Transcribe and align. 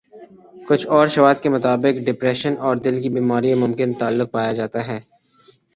کچھ 0.67 0.85
اورشواہد 0.89 1.37
کے 1.43 1.49
مطابق 1.49 1.93
ڈپریشن 2.05 2.53
اور 2.59 2.75
دل 2.77 3.01
کی 3.01 3.09
بیماریوں 3.09 3.59
ممکن 3.59 3.93
تعلق 3.99 4.31
پایا 4.31 4.53
جاتا 4.53 4.87
ہے 4.87 4.99